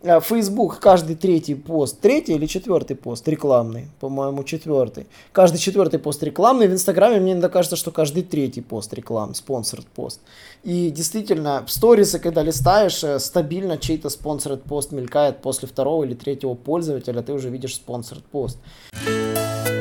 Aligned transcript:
Э, 0.00 0.20
Facebook 0.20 0.78
каждый 0.78 1.16
третий 1.16 1.54
пост, 1.54 2.00
третий 2.00 2.34
или 2.34 2.46
четвертый 2.46 2.94
пост 2.94 3.26
рекламный, 3.26 3.88
по-моему, 4.00 4.44
четвертый. 4.44 5.06
Каждый 5.32 5.58
четвертый 5.58 5.98
пост 5.98 6.22
рекламный. 6.22 6.68
В 6.68 6.72
Инстаграме 6.72 7.18
мне 7.18 7.32
иногда 7.32 7.48
кажется, 7.48 7.76
что 7.76 7.90
каждый 7.90 8.22
третий 8.22 8.60
пост 8.60 8.92
реклам, 8.94 9.34
спонсор 9.34 9.80
пост. 9.94 10.20
И 10.62 10.90
действительно, 10.90 11.64
в 11.66 11.70
сторисы, 11.70 12.18
когда 12.18 12.42
листаешь, 12.42 13.02
э, 13.02 13.18
стабильно 13.18 13.76
чей-то 13.76 14.08
спонсор 14.08 14.56
пост 14.56 14.92
мелькает 14.92 15.38
после 15.42 15.66
второго 15.66 16.04
или 16.04 16.14
третьего 16.14 16.54
пользователя, 16.54 17.22
ты 17.22 17.32
уже 17.32 17.50
видишь 17.50 17.74
спонсор 17.74 18.18
пост. 18.30 18.58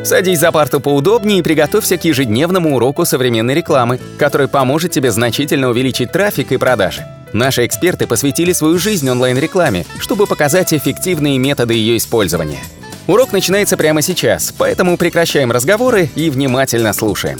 Садись 0.04 0.39
за 0.39 0.52
парту 0.52 0.79
поудобнее 0.79 1.39
и 1.39 1.41
приготовься 1.41 1.97
к 1.97 2.05
ежедневному 2.05 2.75
уроку 2.75 3.05
современной 3.05 3.54
рекламы, 3.54 3.99
который 4.18 4.47
поможет 4.47 4.91
тебе 4.91 5.11
значительно 5.11 5.70
увеличить 5.70 6.11
трафик 6.11 6.52
и 6.52 6.57
продажи. 6.57 7.05
Наши 7.34 7.66
эксперты 7.66 8.07
посвятили 8.07 8.54
свою 8.54 8.78
жизнь 8.78 9.10
онлайн-рекламе, 9.10 9.86
чтобы 10.00 10.28
показать 10.28 10.73
эффективные 10.73 11.38
методы 11.38 11.73
ее 11.73 11.97
использования. 11.97 12.64
Урок 13.07 13.32
начинается 13.32 13.78
прямо 13.78 14.01
сейчас, 14.01 14.54
поэтому 14.57 14.97
прекращаем 14.97 15.51
разговоры 15.51 16.10
и 16.15 16.29
внимательно 16.29 16.93
слушаем. 16.93 17.39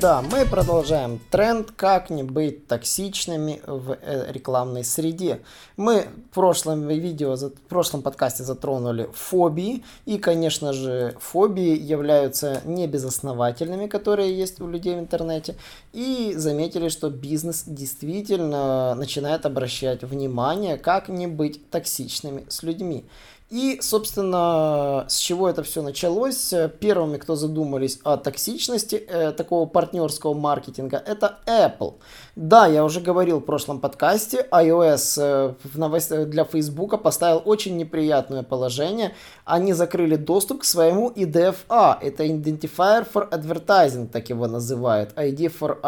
Да, 0.00 0.22
мы 0.22 0.46
продолжаем 0.46 1.20
тренд 1.30 1.70
«Как 1.72 2.08
не 2.10 2.22
быть 2.22 2.66
токсичными 2.66 3.60
в 3.66 3.98
э, 4.00 4.32
рекламной 4.32 4.84
среде». 4.84 5.40
Мы 5.76 6.06
в 6.30 6.34
прошлом 6.34 6.88
видео, 6.88 7.36
в 7.36 7.50
прошлом 7.68 8.02
подкасте 8.02 8.44
затронули 8.44 9.08
фобии. 9.12 9.84
И, 10.06 10.18
конечно 10.18 10.72
же, 10.72 11.16
фобии 11.20 11.76
являются 11.76 12.62
не 12.64 12.86
безосновательными, 12.86 13.86
которые 13.86 14.36
есть 14.36 14.60
у 14.60 14.68
людей 14.68 14.94
в 14.96 15.00
интернете. 15.00 15.56
И 15.92 16.34
заметили, 16.36 16.88
что 16.88 17.10
бизнес 17.10 17.64
действительно 17.66 18.94
начинает 18.94 19.46
обращать 19.46 20.02
внимание, 20.02 20.76
как 20.78 21.08
не 21.08 21.26
быть 21.26 21.70
токсичными 21.70 22.44
с 22.48 22.62
людьми. 22.62 23.04
И, 23.52 23.80
собственно, 23.82 25.04
с 25.10 25.18
чего 25.18 25.46
это 25.46 25.62
все 25.62 25.82
началось? 25.82 26.54
Первыми, 26.80 27.18
кто 27.18 27.36
задумались 27.36 28.00
о 28.02 28.16
токсичности 28.16 28.94
э, 28.94 29.32
такого 29.32 29.66
партнерского 29.66 30.32
маркетинга, 30.32 30.96
это 30.96 31.38
Apple. 31.44 31.96
Да, 32.34 32.66
я 32.66 32.82
уже 32.82 33.02
говорил 33.02 33.40
в 33.40 33.44
прошлом 33.44 33.78
подкасте, 33.78 34.48
iOS 34.50 35.20
э, 35.20 35.54
в 35.64 35.78
новость... 35.78 36.30
для 36.30 36.44
Facebook 36.44 37.02
поставил 37.02 37.42
очень 37.44 37.76
неприятное 37.76 38.42
положение. 38.42 39.14
Они 39.44 39.74
закрыли 39.74 40.16
доступ 40.16 40.62
к 40.62 40.64
своему 40.64 41.10
IDFA. 41.10 41.98
Это 42.00 42.24
Identifier 42.24 43.06
for 43.12 43.28
Advertising, 43.30 44.08
так 44.08 44.30
его 44.30 44.46
называют. 44.46 45.12
ID 45.14 45.52
for 45.60 45.78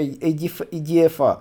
IDFA 0.00 1.40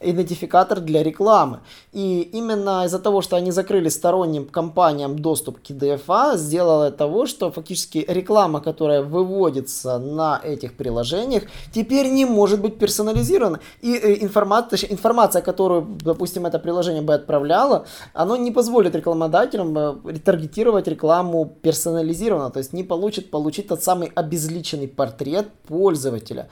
идентификатор 0.00 0.80
для 0.80 1.02
рекламы. 1.02 1.60
И 1.92 2.22
именно 2.32 2.84
из-за 2.86 2.98
того, 2.98 3.20
что 3.20 3.36
они 3.36 3.50
закрыли 3.50 3.88
сторонним 3.88 4.46
компаниям 4.46 5.18
доступ 5.18 5.58
к 5.60 5.70
DFA, 5.70 6.36
сделало 6.36 6.90
того, 6.90 7.26
что 7.26 7.50
фактически 7.50 8.04
реклама, 8.08 8.60
которая 8.60 9.02
выводится 9.02 9.98
на 9.98 10.40
этих 10.42 10.74
приложениях, 10.74 11.44
теперь 11.72 12.08
не 12.08 12.24
может 12.24 12.60
быть 12.60 12.78
персонализирована. 12.78 13.60
И 13.82 13.94
э, 13.94 14.22
информация, 14.22 14.78
информация, 14.90 15.42
которую, 15.42 15.86
допустим, 16.02 16.46
это 16.46 16.58
приложение 16.58 17.02
бы 17.02 17.14
отправляло, 17.14 17.84
оно 18.14 18.36
не 18.36 18.50
позволит 18.50 18.94
рекламодателям 18.94 19.76
э, 19.76 19.94
ретаргетировать 20.06 20.88
рекламу 20.88 21.52
персонализированно, 21.62 22.50
то 22.50 22.58
есть 22.58 22.72
не 22.72 22.84
получит 22.84 23.30
получить 23.30 23.68
тот 23.68 23.82
самый 23.82 24.10
обезличенный 24.14 24.88
портрет 24.88 25.48
пользователя. 25.68 26.48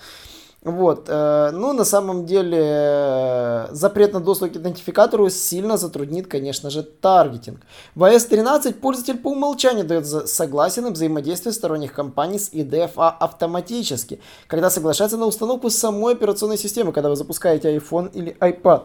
Вот, 0.64 1.04
э, 1.08 1.50
ну, 1.52 1.72
на 1.72 1.84
самом 1.84 2.26
деле, 2.26 2.58
э, 2.60 3.68
запрет 3.70 4.12
на 4.12 4.18
доступ 4.18 4.52
к 4.52 4.56
идентификатору 4.56 5.30
сильно 5.30 5.76
затруднит, 5.76 6.26
конечно 6.26 6.68
же, 6.68 6.82
таргетинг. 6.82 7.60
В 7.94 8.02
iOS 8.02 8.28
13 8.28 8.80
пользователь 8.80 9.18
по 9.18 9.28
умолчанию 9.28 9.86
дает 9.86 10.06
согласие 10.06 10.82
на 10.82 10.90
взаимодействие 10.90 11.52
сторонних 11.52 11.92
компаний 11.92 12.40
с 12.40 12.52
IDFA 12.52 13.14
автоматически, 13.20 14.20
когда 14.48 14.68
соглашается 14.68 15.16
на 15.16 15.26
установку 15.26 15.70
самой 15.70 16.14
операционной 16.14 16.58
системы, 16.58 16.92
когда 16.92 17.08
вы 17.08 17.14
запускаете 17.14 17.76
iPhone 17.76 18.10
или 18.12 18.36
iPad. 18.40 18.82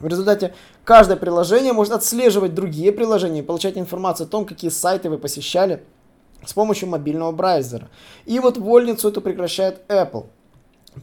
В 0.00 0.06
результате 0.06 0.54
каждое 0.84 1.16
приложение 1.18 1.74
может 1.74 1.92
отслеживать 1.92 2.54
другие 2.54 2.92
приложения 2.92 3.40
и 3.40 3.42
получать 3.42 3.76
информацию 3.76 4.26
о 4.26 4.30
том, 4.30 4.46
какие 4.46 4.70
сайты 4.70 5.10
вы 5.10 5.18
посещали 5.18 5.84
с 6.46 6.54
помощью 6.54 6.88
мобильного 6.88 7.32
браузера. 7.32 7.88
И 8.24 8.38
вот 8.40 8.56
вольницу 8.56 9.08
эту 9.08 9.20
прекращает 9.20 9.82
Apple. 9.88 10.26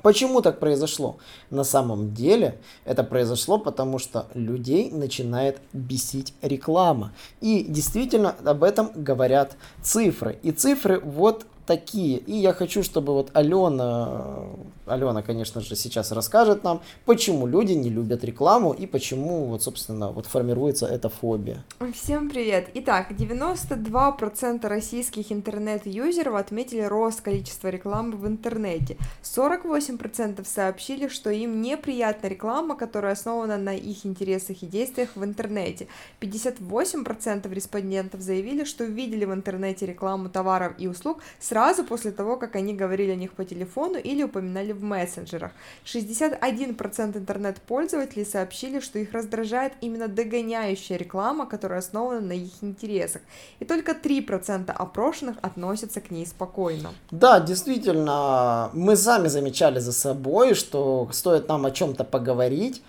Почему 0.02 0.42
так 0.42 0.60
произошло? 0.60 1.18
На 1.50 1.64
самом 1.64 2.14
деле 2.14 2.60
это 2.86 3.04
произошло 3.04 3.58
потому, 3.58 4.00
что 4.00 4.28
людей 4.34 4.92
начинает 4.92 5.60
бесить 5.74 6.34
реклама. 6.42 7.14
И 7.42 7.66
действительно 7.68 8.36
об 8.44 8.64
этом 8.64 8.92
говорят 8.96 9.56
цифры. 9.82 10.40
И 10.44 10.52
цифры 10.52 11.00
вот 11.00 11.46
такие. 11.66 12.18
И 12.18 12.34
я 12.34 12.54
хочу, 12.54 12.84
чтобы 12.84 13.14
вот 13.14 13.32
Алена, 13.34 14.44
Алена, 14.86 15.22
конечно 15.22 15.62
же, 15.62 15.76
сейчас 15.76 16.12
расскажет 16.12 16.64
нам, 16.64 16.82
почему 17.06 17.48
люди 17.48 17.74
не 17.74 17.90
любят 17.90 18.24
рекламу 18.24 18.74
и 18.74 18.86
почему 18.86 19.46
вот, 19.46 19.64
собственно, 19.64 20.12
вот 20.12 20.26
формируется 20.26 20.86
эта 20.86 21.10
фобия. 21.10 21.64
Всем 21.94 22.30
привет. 22.30 22.70
Итак, 22.76 23.12
92% 23.12 24.68
российских 24.68 25.32
интернет-юзеров 25.32 26.36
отметили 26.36 26.82
рост 26.82 27.22
количества 27.22 27.70
рекламы 27.70 28.18
в 28.18 28.28
интернете. 28.28 28.98
48% 29.24 30.46
сообщили, 30.46 31.08
что 31.08 31.30
им 31.30 31.62
неприятна 31.62 32.28
реклама, 32.28 32.76
которая 32.76 33.14
основана 33.14 33.58
на 33.58 33.76
их 33.76 34.06
интересах 34.06 34.62
и 34.62 34.68
действиях 34.68 35.10
в 35.16 35.24
интернете. 35.24 35.88
58% 36.22 37.54
респондентов 37.54 38.22
заявили, 38.22 38.64
что 38.64 38.84
видели 38.84 39.26
в 39.26 39.34
интернете 39.34 39.86
рекламу 39.86 40.30
товаров 40.30 40.74
и 40.78 40.88
услуг 40.88 41.22
с 41.40 41.52
сразу 41.56 41.86
после 41.86 42.12
того, 42.12 42.36
как 42.36 42.58
они 42.58 42.74
говорили 42.74 43.12
о 43.12 43.16
них 43.16 43.32
по 43.32 43.46
телефону 43.46 43.98
или 43.98 44.24
упоминали 44.24 44.74
в 44.74 44.84
мессенджерах. 44.84 45.52
61% 45.86 47.18
интернет-пользователей 47.18 48.26
сообщили, 48.26 48.82
что 48.82 49.00
их 49.00 49.14
раздражает 49.14 49.72
именно 49.80 50.10
догоняющая 50.10 50.98
реклама, 50.98 51.46
которая 51.46 51.80
основана 51.80 52.20
на 52.20 52.34
их 52.34 52.52
интересах. 52.62 53.22
И 53.62 53.66
только 53.66 53.94
3% 53.94 54.70
опрошенных 54.70 55.38
относятся 55.42 56.02
к 56.02 56.12
ней 56.12 56.26
спокойно. 56.26 56.90
Да, 57.12 57.40
действительно, 57.40 58.70
мы 58.74 58.98
сами 58.98 59.30
замечали 59.30 59.80
за 59.80 59.94
собой, 59.94 60.56
что 60.56 61.08
стоит 61.14 61.48
нам 61.48 61.66
о 61.66 61.72
чем-то 61.72 62.04
поговорить, 62.04 62.82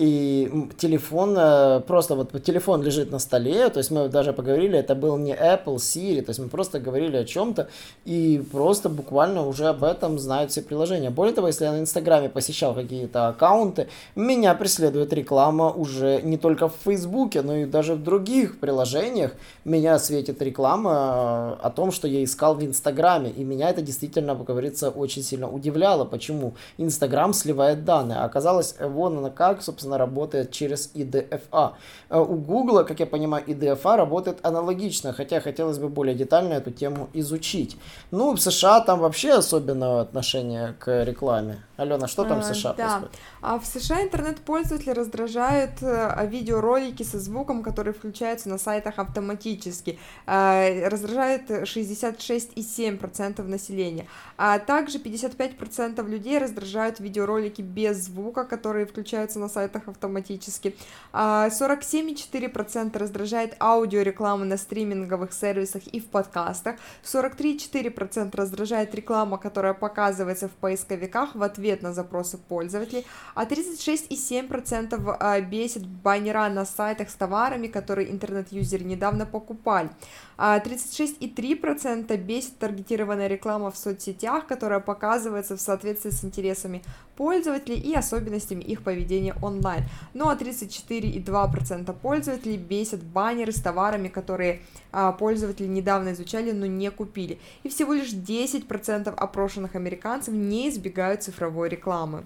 и 0.00 0.50
телефон, 0.78 1.36
э, 1.36 1.80
просто 1.86 2.14
вот 2.14 2.42
телефон 2.42 2.82
лежит 2.82 3.12
на 3.12 3.18
столе, 3.18 3.68
то 3.68 3.80
есть 3.80 3.90
мы 3.90 4.08
даже 4.08 4.32
поговорили, 4.32 4.78
это 4.78 4.94
был 4.94 5.18
не 5.18 5.34
Apple, 5.34 5.76
Siri, 5.76 6.22
то 6.22 6.30
есть 6.30 6.40
мы 6.40 6.48
просто 6.48 6.80
говорили 6.80 7.18
о 7.18 7.24
чем-то, 7.26 7.68
и 8.06 8.42
просто 8.50 8.88
буквально 8.88 9.46
уже 9.46 9.66
об 9.66 9.84
этом 9.84 10.18
знают 10.18 10.52
все 10.52 10.62
приложения. 10.62 11.10
Более 11.10 11.34
того, 11.34 11.48
если 11.48 11.66
я 11.66 11.72
на 11.72 11.80
Инстаграме 11.80 12.30
посещал 12.30 12.74
какие-то 12.74 13.28
аккаунты, 13.28 13.88
меня 14.16 14.54
преследует 14.54 15.12
реклама 15.12 15.70
уже 15.70 16.22
не 16.22 16.38
только 16.38 16.70
в 16.70 16.76
Фейсбуке, 16.84 17.42
но 17.42 17.56
и 17.56 17.66
даже 17.66 17.94
в 17.94 18.02
других 18.02 18.58
приложениях. 18.58 19.32
Меня 19.66 19.98
светит 19.98 20.40
реклама 20.40 21.58
э, 21.60 21.66
о 21.66 21.70
том, 21.70 21.92
что 21.92 22.08
я 22.08 22.24
искал 22.24 22.54
в 22.54 22.64
Инстаграме, 22.64 23.28
и 23.28 23.44
меня 23.44 23.68
это 23.68 23.82
действительно, 23.82 24.34
как 24.34 24.46
говорится, 24.46 24.88
очень 24.88 25.22
сильно 25.22 25.50
удивляло, 25.50 26.06
почему 26.06 26.54
Инстаграм 26.78 27.34
сливает 27.34 27.84
данные. 27.84 28.20
А 28.20 28.24
оказалось, 28.24 28.76
вон 28.80 29.18
она 29.18 29.28
как, 29.28 29.60
собственно, 29.60 29.89
собственно, 29.90 29.98
работает 29.98 30.50
через 30.50 30.90
IDFA. 30.94 31.72
Э, 32.10 32.18
у 32.18 32.36
Google, 32.36 32.84
как 32.84 33.00
я 33.00 33.06
понимаю, 33.06 33.44
IDFA 33.46 33.96
работает 33.96 34.38
аналогично, 34.46 35.12
хотя 35.12 35.40
хотелось 35.40 35.78
бы 35.78 35.88
более 35.88 36.14
детально 36.14 36.54
эту 36.54 36.70
тему 36.70 37.08
изучить. 37.14 37.76
Ну, 38.10 38.32
в 38.32 38.38
США 38.40 38.80
там 38.80 39.00
вообще 39.00 39.32
особенное 39.38 40.00
отношение 40.00 40.74
к 40.78 41.04
рекламе. 41.04 41.56
Алена, 41.76 42.06
что 42.08 42.24
там 42.24 42.42
в 42.42 42.44
а, 42.44 42.54
США 42.54 42.70
а, 42.70 42.74
происходит? 42.74 43.10
А 43.40 43.58
в 43.58 43.66
США 43.66 44.02
интернет-пользователи 44.02 44.90
раздражают 44.90 45.82
э, 45.82 46.26
видеоролики 46.26 47.04
со 47.04 47.18
звуком, 47.18 47.62
которые 47.62 47.94
включаются 47.94 48.48
на 48.48 48.58
сайтах 48.58 48.98
автоматически. 48.98 49.98
Э, 50.26 50.88
раздражает 50.88 51.50
66,7% 51.50 53.42
населения. 53.42 54.06
А 54.36 54.58
также 54.58 54.98
55% 54.98 56.06
людей 56.08 56.38
раздражают 56.38 57.00
видеоролики 57.00 57.62
без 57.62 58.04
звука, 58.04 58.44
которые 58.44 58.84
включаются 58.84 59.38
на 59.38 59.48
сайтах 59.48 59.69
автоматически. 59.76 60.76
47,4% 61.12 62.90
а 62.94 62.98
раздражает 62.98 63.56
аудиореклама 63.60 64.44
на 64.44 64.56
стриминговых 64.56 65.32
сервисах 65.32 65.86
и 65.86 66.00
в 66.00 66.06
подкастах. 66.06 66.76
43,4% 67.04 68.36
раздражает 68.36 68.94
реклама, 68.94 69.38
которая 69.38 69.74
показывается 69.74 70.48
в 70.48 70.52
поисковиках 70.52 71.34
в 71.34 71.42
ответ 71.42 71.70
ответ 71.70 71.82
на 71.82 71.92
запросы 71.92 72.38
пользователей, 72.38 73.06
а 73.34 73.44
36,7% 73.44 75.16
а, 75.20 75.40
бесит 75.40 75.86
баннера 75.86 76.48
на 76.48 76.64
сайтах 76.64 77.10
с 77.10 77.14
товарами, 77.14 77.68
которые 77.68 78.10
интернет-юзеры 78.10 78.84
недавно 78.84 79.26
покупали. 79.26 79.90
36,3% 80.38 82.10
а 82.10 82.16
бесит 82.16 82.58
таргетированная 82.58 83.28
реклама 83.28 83.70
в 83.70 83.76
соцсетях, 83.76 84.46
которая 84.46 84.80
показывается 84.80 85.56
в 85.56 85.60
соответствии 85.60 86.10
с 86.10 86.24
интересами 86.24 86.82
пользователей 87.16 87.78
и 87.78 87.94
особенностями 87.94 88.62
их 88.62 88.82
поведения 88.82 89.34
онлайн 89.42 89.59
онлайн. 89.60 89.84
Ну 90.14 90.28
а 90.28 90.34
34,2% 90.34 91.94
пользователей 92.00 92.56
бесят 92.56 93.02
баннеры 93.02 93.52
с 93.52 93.60
товарами, 93.60 94.08
которые 94.08 94.60
а, 94.92 95.12
пользователи 95.12 95.66
недавно 95.66 96.12
изучали, 96.12 96.52
но 96.52 96.66
не 96.66 96.90
купили. 96.90 97.38
И 97.62 97.68
всего 97.68 97.92
лишь 97.92 98.12
10% 98.12 99.14
опрошенных 99.14 99.76
американцев 99.76 100.34
не 100.34 100.68
избегают 100.68 101.22
цифровой 101.22 101.68
рекламы. 101.68 102.24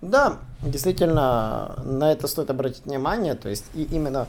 Да, 0.00 0.38
действительно, 0.62 1.74
на 1.84 2.12
это 2.12 2.28
стоит 2.28 2.50
обратить 2.50 2.86
внимание. 2.86 3.34
То 3.34 3.48
есть 3.48 3.64
и 3.74 3.82
именно 3.82 4.26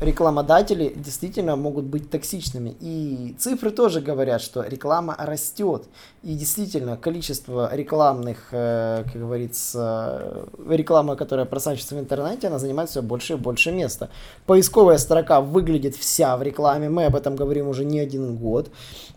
рекламодатели 0.00 0.92
действительно 0.96 1.56
могут 1.56 1.84
быть 1.84 2.10
токсичными. 2.10 2.74
И 2.80 3.34
цифры 3.38 3.70
тоже 3.70 4.00
говорят, 4.00 4.40
что 4.42 4.62
реклама 4.62 5.14
растет. 5.18 5.84
И 6.22 6.34
действительно, 6.34 6.96
количество 6.96 7.74
рекламных, 7.74 8.48
э, 8.52 9.02
как 9.04 9.20
говорится, 9.20 10.46
э, 10.68 10.74
рекламы, 10.74 11.16
которая 11.16 11.46
просачивается 11.46 11.96
в 11.96 11.98
интернете, 11.98 12.46
она 12.46 12.58
занимает 12.58 12.90
все 12.90 13.02
больше 13.02 13.32
и 13.32 13.36
больше 13.36 13.72
места. 13.72 14.08
Поисковая 14.46 14.98
строка 14.98 15.40
выглядит 15.40 15.96
вся 15.96 16.36
в 16.36 16.42
рекламе. 16.42 16.88
Мы 16.88 17.06
об 17.06 17.16
этом 17.16 17.34
говорим 17.34 17.68
уже 17.68 17.84
не 17.84 17.98
один 17.98 18.36
год. 18.36 18.70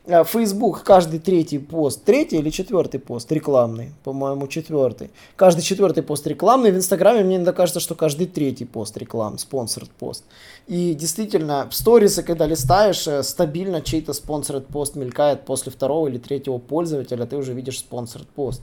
Э, 0.05 0.23
Facebook 0.23 0.83
каждый 0.83 1.19
третий 1.19 1.59
пост, 1.59 2.03
третий 2.03 2.37
или 2.37 2.49
четвертый 2.49 2.99
пост 2.99 3.31
рекламный, 3.31 3.93
по-моему, 4.03 4.47
четвертый. 4.47 5.11
Каждый 5.35 5.61
четвертый 5.61 6.01
пост 6.01 6.25
рекламный. 6.27 6.71
В 6.71 6.75
Инстаграме 6.75 7.23
мне 7.23 7.35
иногда 7.35 7.53
кажется, 7.53 7.79
что 7.79 7.95
каждый 7.95 8.27
третий 8.27 8.65
пост 8.65 8.97
реклам, 8.97 9.37
спонсор 9.37 9.85
пост. 9.99 10.23
И 10.67 10.95
действительно, 10.95 11.67
в 11.69 11.75
сторисы, 11.75 12.23
когда 12.23 12.47
листаешь, 12.47 13.07
э, 13.07 13.21
стабильно 13.21 13.81
чей-то 13.81 14.13
спонсор 14.13 14.61
пост 14.61 14.95
мелькает 14.95 15.45
после 15.45 15.71
второго 15.71 16.07
или 16.07 16.17
третьего 16.17 16.57
пользователя, 16.57 17.25
ты 17.25 17.37
уже 17.37 17.53
видишь 17.53 17.79
спонсор 17.79 18.23
пост. 18.35 18.61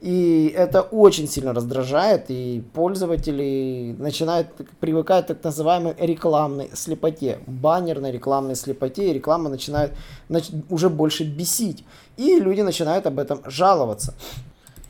И 0.00 0.52
это 0.54 0.82
очень 0.82 1.28
сильно 1.28 1.54
раздражает, 1.54 2.26
и 2.28 2.62
пользователи 2.74 3.94
начинают 3.98 4.48
привыкать 4.80 5.24
к 5.24 5.28
так 5.28 5.44
называемой 5.44 5.94
рекламной 5.98 6.70
слепоте, 6.74 7.38
баннерной 7.46 8.12
рекламной 8.12 8.54
слепоте, 8.54 9.10
и 9.10 9.14
реклама 9.14 9.48
начинает 9.48 9.92
уже 10.68 10.90
больше 10.90 11.24
бесить. 11.24 11.84
И 12.16 12.38
люди 12.38 12.60
начинают 12.60 13.06
об 13.06 13.18
этом 13.18 13.40
жаловаться. 13.46 14.14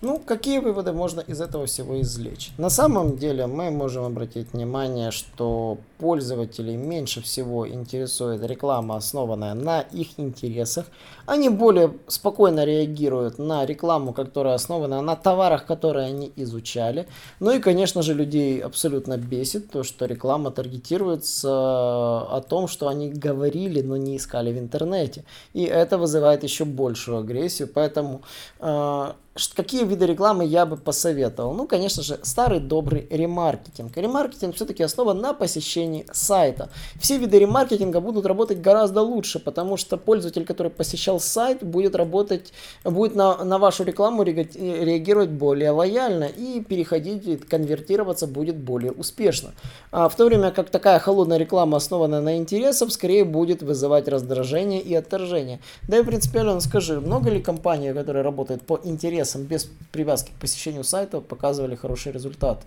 Ну, 0.05 0.19
какие 0.19 0.59
выводы 0.59 0.93
можно 0.93 1.21
из 1.21 1.41
этого 1.41 1.65
всего 1.65 1.99
извлечь? 2.01 2.51
На 2.59 2.69
самом 2.69 3.17
деле 3.17 3.47
мы 3.47 3.71
можем 3.71 4.05
обратить 4.05 4.53
внимание, 4.53 5.11
что 5.11 5.79
пользователей 6.05 6.77
меньше 6.77 7.23
всего 7.23 7.67
интересует 7.67 8.45
реклама, 8.45 8.97
основанная 8.97 9.55
на 9.55 9.81
их 9.81 10.09
интересах. 10.19 10.85
Они 11.25 11.49
более 11.49 11.93
спокойно 12.09 12.67
реагируют 12.67 13.39
на 13.39 13.65
рекламу, 13.65 14.13
которая 14.13 14.55
основана 14.55 15.01
на 15.01 15.17
товарах, 15.17 15.65
которые 15.65 16.09
они 16.09 16.31
изучали. 16.37 17.07
Ну 17.41 17.53
и, 17.53 17.59
конечно 17.59 18.03
же, 18.03 18.13
людей 18.13 18.61
абсолютно 18.61 19.17
бесит 19.17 19.71
то, 19.71 19.83
что 19.83 20.05
реклама 20.05 20.51
таргетируется 20.51 21.49
о 21.49 22.45
том, 22.47 22.69
что 22.69 22.89
они 22.89 23.09
говорили, 23.09 23.81
но 23.81 23.97
не 23.97 24.19
искали 24.19 24.53
в 24.53 24.59
интернете. 24.59 25.25
И 25.55 25.63
это 25.63 25.97
вызывает 25.97 26.45
еще 26.45 26.67
большую 26.67 27.19
агрессию. 27.19 27.67
Поэтому 27.75 28.21
э, 28.61 29.13
какие 29.55 29.85
виды 29.85 30.07
рекламы 30.07 30.45
я 30.45 30.67
бы 30.67 30.77
посоветовал? 30.77 31.55
Ну, 31.55 31.67
конечно 31.67 32.03
же, 32.03 32.19
старый 32.23 32.61
добрый 32.61 33.07
ремаркетинг. 33.11 33.97
Ремаркетинг 33.97 34.55
все-таки 34.55 34.83
основан 34.83 35.19
на 35.21 35.35
посещении 35.35 35.94
сайта. 36.13 36.69
Все 36.99 37.19
виды 37.19 37.39
ремаркетинга 37.39 38.01
будут 38.01 38.27
работать 38.27 38.61
гораздо 38.61 39.03
лучше, 39.03 39.39
потому 39.39 39.77
что 39.77 39.97
пользователь, 39.97 40.45
который 40.45 40.71
посещал 40.71 41.21
сайт, 41.21 41.63
будет 41.63 41.95
работать, 41.95 42.53
будет 42.85 43.15
на, 43.15 43.45
на 43.45 43.59
вашу 43.59 43.85
рекламу 43.85 44.25
реагировать 44.25 45.31
более 45.31 45.71
лояльно 45.71 46.25
и 46.25 46.61
переходить, 46.61 47.47
конвертироваться 47.49 48.27
будет 48.27 48.57
более 48.57 48.93
успешно. 48.93 49.53
А 49.93 50.09
в 50.09 50.17
то 50.17 50.27
время 50.27 50.51
как 50.51 50.71
такая 50.71 50.99
холодная 50.99 51.39
реклама, 51.39 51.77
основанная 51.77 52.21
на 52.21 52.37
интересах, 52.37 52.91
скорее 52.91 53.25
будет 53.25 53.63
вызывать 53.63 54.09
раздражение 54.09 54.81
и 54.81 54.95
отторжение. 54.95 55.61
Да 55.89 55.99
и 55.99 56.03
принципиально 56.03 56.61
скажи, 56.61 57.01
много 57.01 57.31
ли 57.31 57.41
компаний, 57.41 57.93
которые 57.93 58.23
работают 58.23 58.63
по 58.63 58.81
интересам, 58.83 59.43
без 59.45 59.69
привязки 59.93 60.31
к 60.31 60.41
посещению 60.41 60.85
сайта, 60.85 61.21
показывали 61.21 61.75
хорошие 61.75 62.13
результаты? 62.13 62.65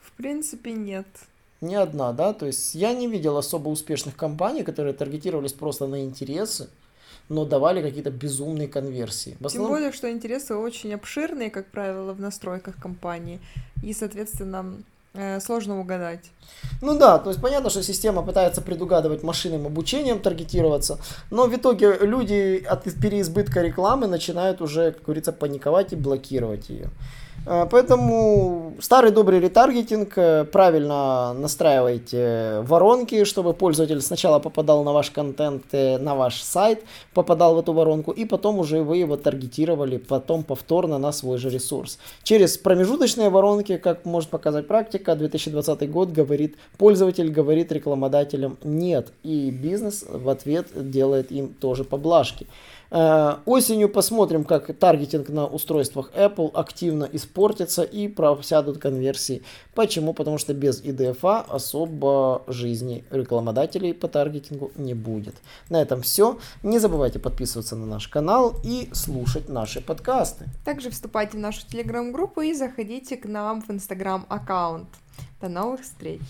В 0.00 0.12
принципе, 0.16 0.72
нет. 0.72 1.06
Ни 1.64 1.74
одна, 1.74 2.12
да? 2.12 2.32
То 2.32 2.46
есть 2.46 2.74
я 2.74 2.92
не 2.92 3.08
видел 3.08 3.36
особо 3.36 3.70
успешных 3.70 4.16
компаний, 4.16 4.62
которые 4.62 4.92
таргетировались 4.92 5.52
просто 5.52 5.86
на 5.86 6.04
интересы, 6.04 6.68
но 7.28 7.44
давали 7.44 7.80
какие-то 7.82 8.10
безумные 8.10 8.68
конверсии. 8.68 9.36
В 9.40 9.46
основном... 9.46 9.70
Тем 9.70 9.76
более, 9.76 9.92
что 9.92 10.10
интересы 10.10 10.54
очень 10.54 10.94
обширные, 10.94 11.50
как 11.50 11.66
правило, 11.70 12.12
в 12.12 12.20
настройках 12.20 12.76
компании. 12.76 13.40
И, 13.82 13.94
соответственно, 13.94 14.74
э, 15.14 15.40
сложно 15.40 15.80
угадать. 15.80 16.30
Ну 16.82 16.98
да, 16.98 17.18
то 17.18 17.30
есть 17.30 17.40
понятно, 17.40 17.70
что 17.70 17.82
система 17.82 18.22
пытается 18.22 18.60
предугадывать 18.60 19.22
машинным 19.22 19.66
обучением, 19.66 20.20
таргетироваться, 20.20 20.98
но 21.30 21.46
в 21.46 21.56
итоге 21.56 21.96
люди 22.00 22.62
от 22.68 22.84
переизбытка 22.84 23.62
рекламы 23.62 24.06
начинают 24.06 24.60
уже, 24.60 24.92
как 24.92 25.04
говорится, 25.04 25.32
паниковать 25.32 25.92
и 25.94 25.96
блокировать 25.96 26.68
ее. 26.68 26.90
Э, 27.46 27.66
поэтому 27.70 28.74
старый 28.80 29.10
добрый 29.10 29.40
ретаргетинг, 29.40 30.16
э, 30.16 30.44
правильно 30.44 31.34
настраивайте 31.34 32.60
воронки, 32.62 33.24
чтобы 33.24 33.52
пользователь 33.52 34.00
сначала 34.00 34.38
попадал 34.38 34.84
на 34.84 34.92
ваш 34.92 35.10
контент, 35.10 35.64
э, 35.72 35.98
на 35.98 36.14
ваш 36.14 36.42
сайт, 36.42 36.84
попадал 37.12 37.54
в 37.54 37.58
эту 37.58 37.72
воронку, 37.72 38.12
и 38.12 38.24
потом 38.24 38.58
уже 38.58 38.82
вы 38.82 38.96
его 38.96 39.16
таргетировали 39.16 39.98
потом 39.98 40.42
повторно 40.42 40.98
на 40.98 41.12
свой 41.12 41.38
же 41.38 41.50
ресурс. 41.50 41.98
Через 42.22 42.56
промежуточные 42.56 43.28
воронки, 43.28 43.76
как 43.76 44.04
может 44.04 44.30
показать 44.30 44.66
практика, 44.66 45.14
2020 45.14 45.90
год 45.90 46.12
говорит, 46.12 46.56
пользователь 46.78 47.30
говорит 47.30 47.72
рекламодателям 47.72 48.56
нет, 48.64 49.12
и 49.22 49.50
бизнес 49.50 50.04
в 50.08 50.28
ответ 50.28 50.68
делает 50.74 51.30
им 51.30 51.48
тоже 51.48 51.84
поблажки. 51.84 52.46
Осенью 52.90 53.88
посмотрим, 53.88 54.44
как 54.44 54.72
таргетинг 54.78 55.28
на 55.28 55.46
устройствах 55.46 56.12
Apple 56.14 56.52
активно 56.54 57.04
испортится 57.34 57.82
и 57.82 58.06
просядут 58.06 58.78
конверсии. 58.78 59.42
Почему? 59.74 60.14
Потому 60.14 60.38
что 60.38 60.54
без 60.54 60.80
IDFA 60.82 61.44
особо 61.48 62.42
жизни 62.46 63.04
рекламодателей 63.10 63.92
по 63.92 64.06
таргетингу 64.06 64.70
не 64.76 64.94
будет. 64.94 65.34
На 65.68 65.82
этом 65.82 66.02
все. 66.02 66.38
Не 66.62 66.78
забывайте 66.78 67.18
подписываться 67.18 67.74
на 67.74 67.86
наш 67.86 68.06
канал 68.06 68.54
и 68.62 68.88
слушать 68.92 69.48
наши 69.48 69.80
подкасты. 69.80 70.46
Также 70.64 70.90
вступайте 70.90 71.36
в 71.36 71.40
нашу 71.40 71.66
телеграм-группу 71.66 72.40
и 72.42 72.54
заходите 72.54 73.16
к 73.16 73.26
нам 73.26 73.62
в 73.62 73.70
инстаграм 73.70 74.24
аккаунт. 74.28 74.88
До 75.40 75.48
новых 75.48 75.82
встреч! 75.82 76.20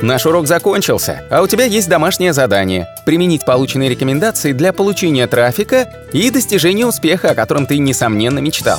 Наш 0.00 0.26
урок 0.26 0.46
закончился, 0.46 1.26
а 1.28 1.42
у 1.42 1.48
тебя 1.48 1.64
есть 1.64 1.88
домашнее 1.88 2.32
задание– 2.32 2.86
применить 3.04 3.44
полученные 3.44 3.88
рекомендации 3.88 4.52
для 4.52 4.72
получения 4.72 5.26
трафика 5.26 6.08
и 6.12 6.30
достижения 6.30 6.86
успеха, 6.86 7.30
о 7.30 7.34
котором 7.34 7.66
ты, 7.66 7.78
несомненно, 7.78 8.38
мечтал. 8.38 8.78